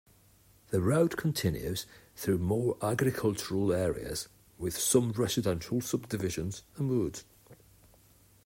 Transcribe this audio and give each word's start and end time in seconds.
The 0.69 0.81
road 0.81 1.15
continues 1.15 1.85
through 2.15 2.39
more 2.39 2.75
agricultural 2.81 3.71
areas 3.71 4.29
with 4.57 4.75
some 4.75 5.11
residential 5.11 5.79
subdivisions 5.79 6.63
and 6.77 6.89
woods. 6.89 7.23